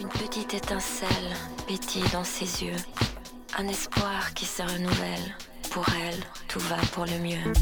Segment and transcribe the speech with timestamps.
[0.00, 1.08] Une petite étincelle
[1.66, 2.76] pétille dans ses yeux.
[3.58, 5.36] Un espoir qui se renouvelle.
[5.72, 7.52] Pour elle, tout va pour le mieux.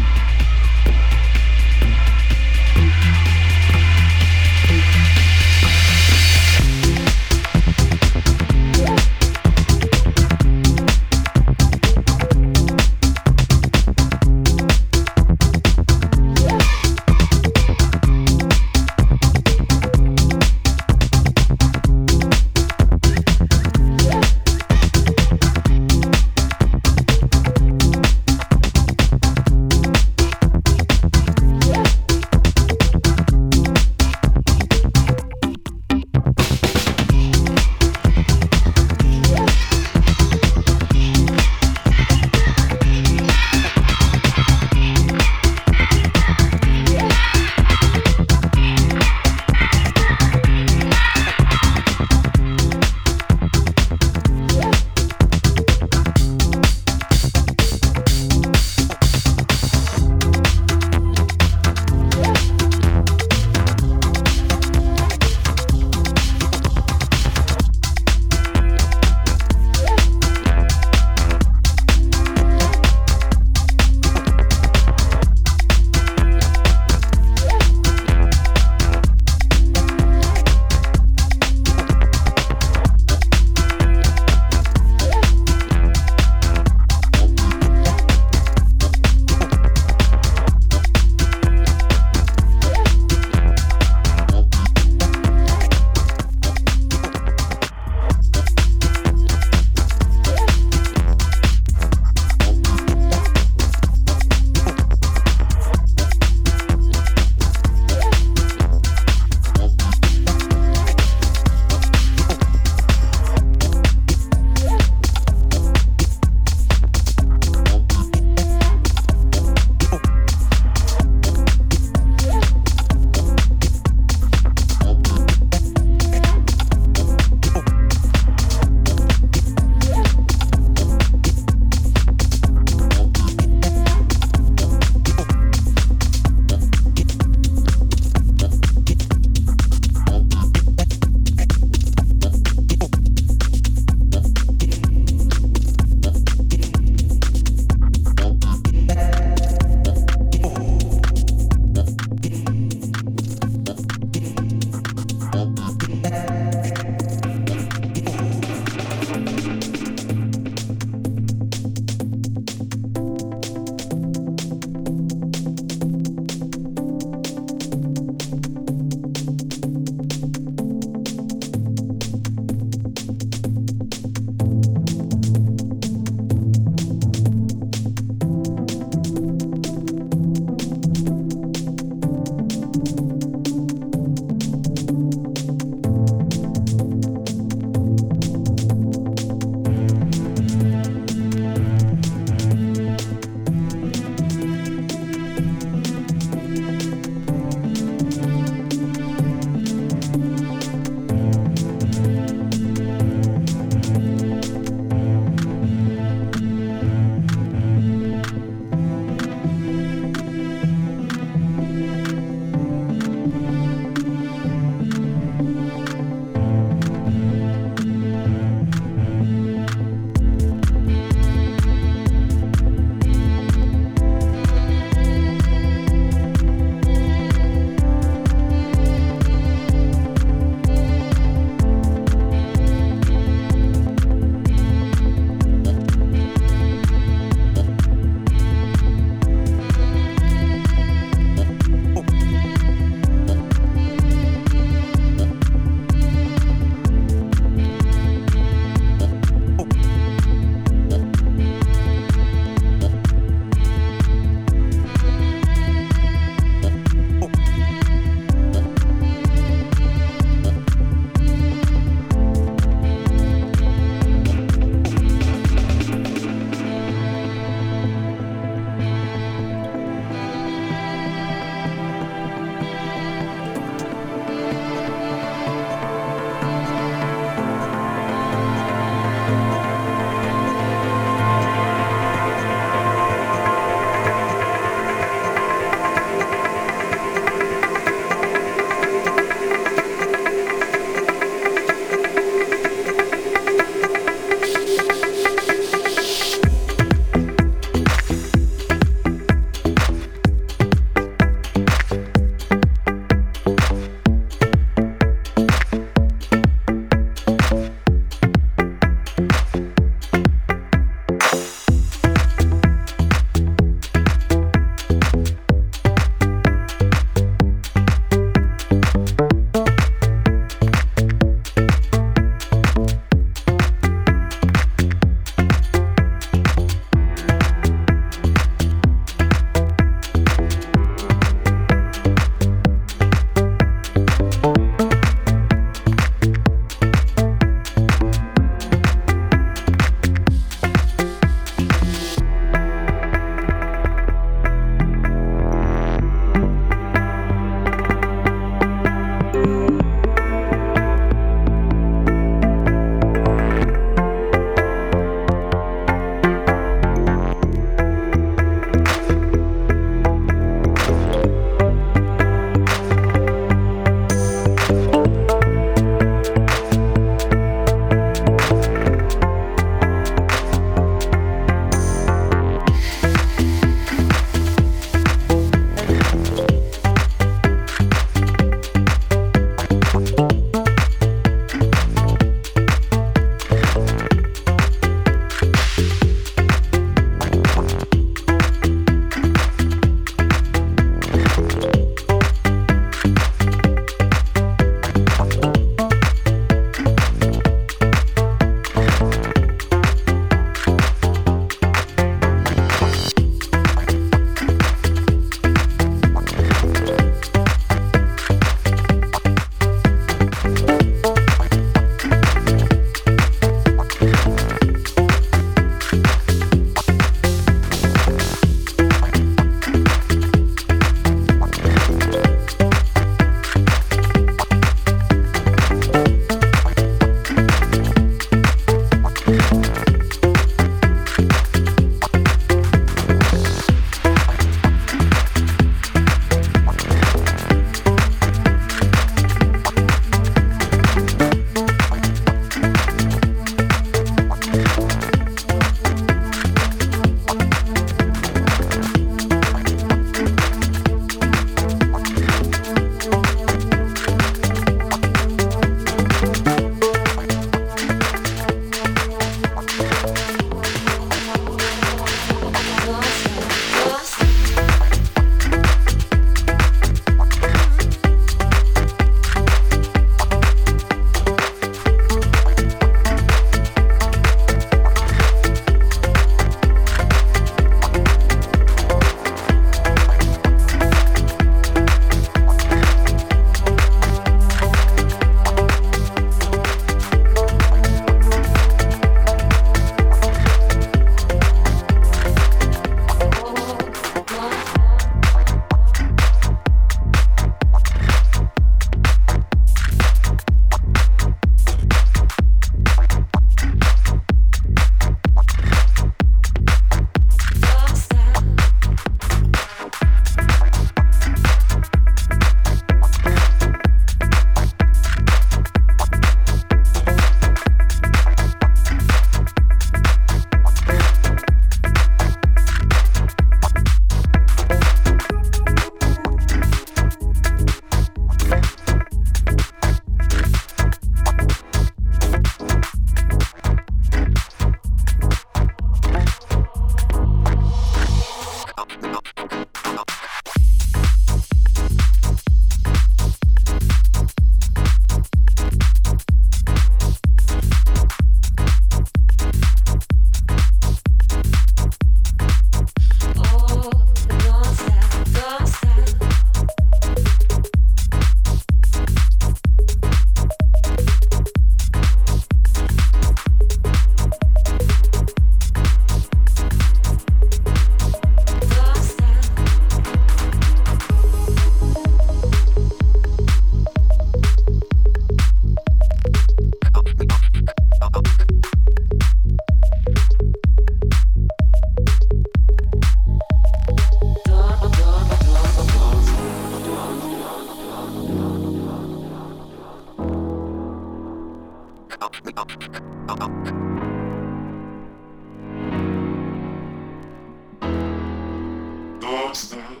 [599.50, 600.00] yesterday.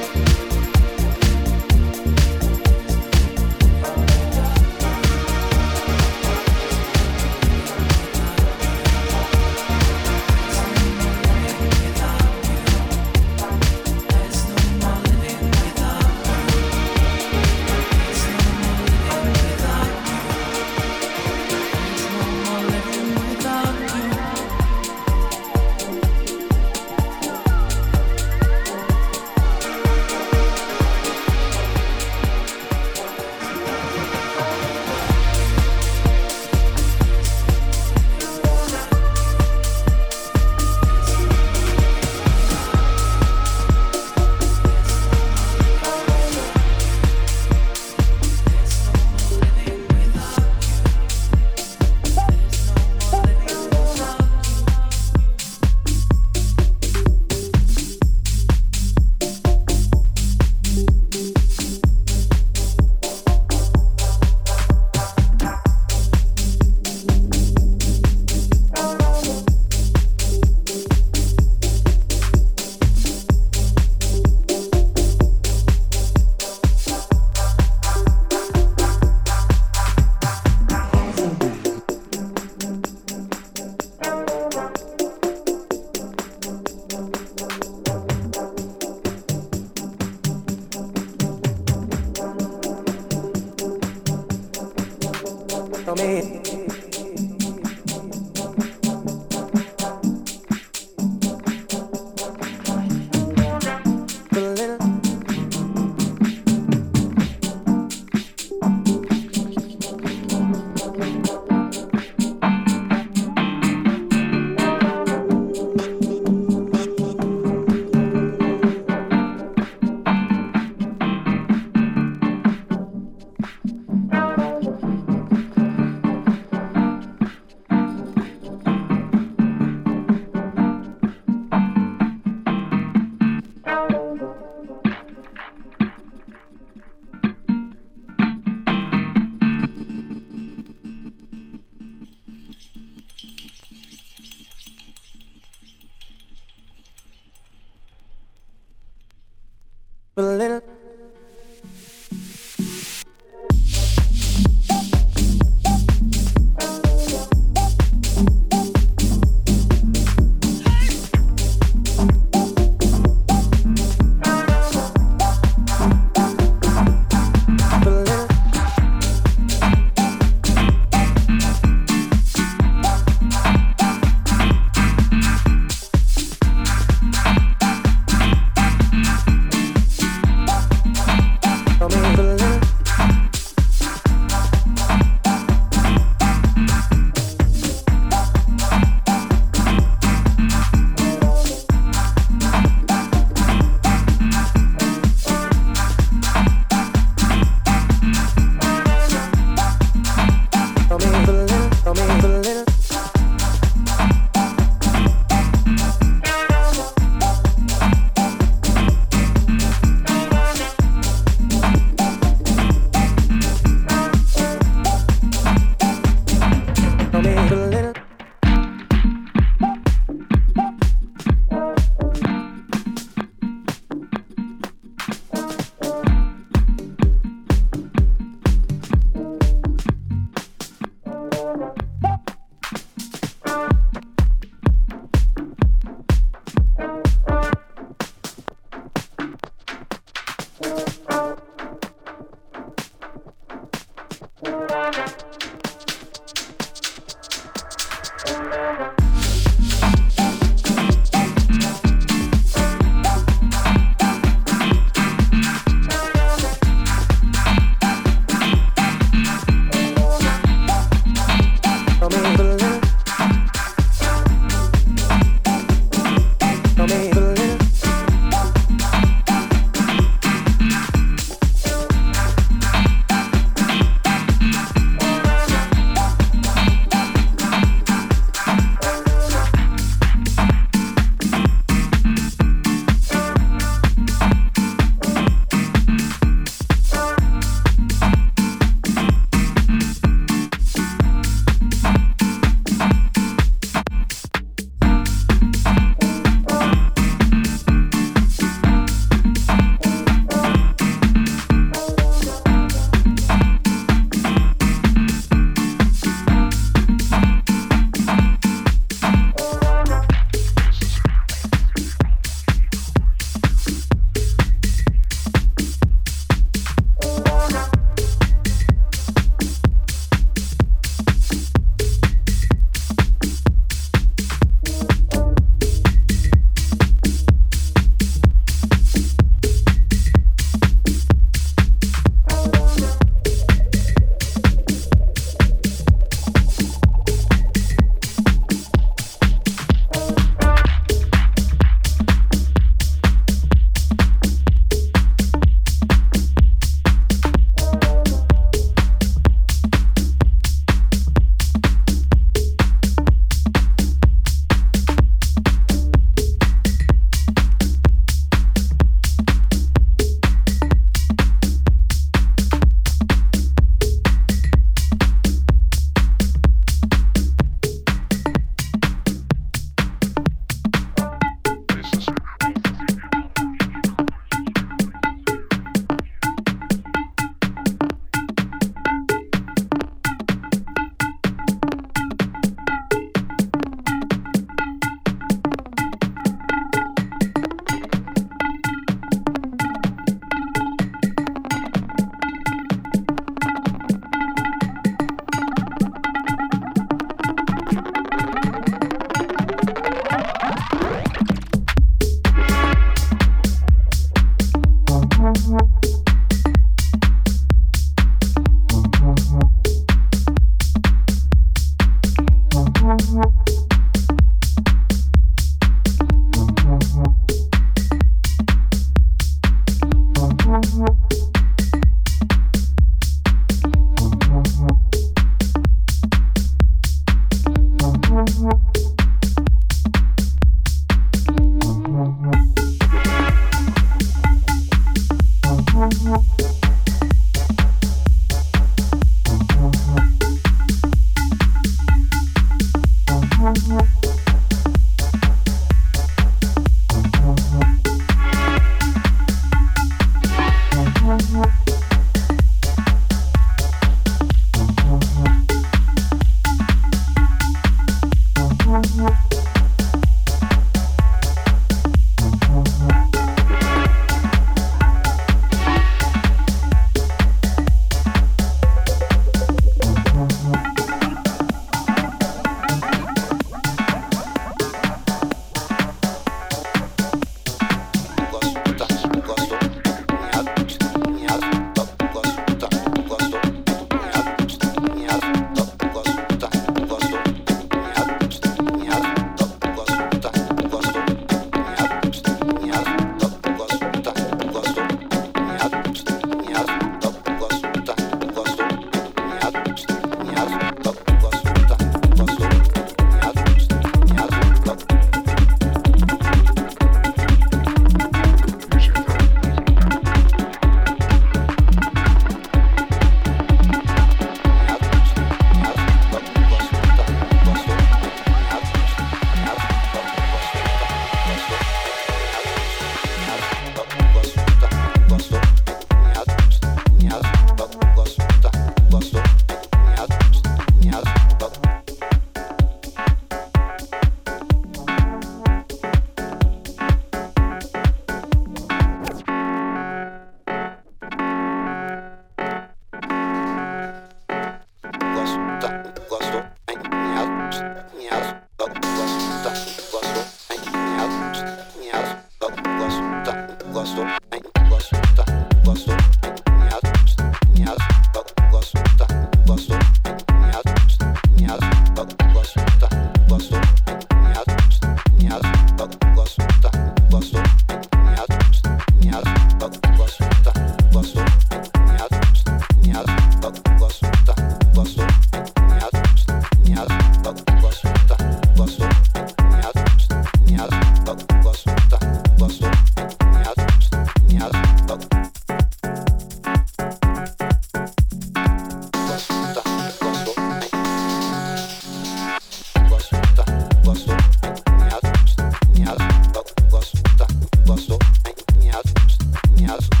[599.71, 600.00] house.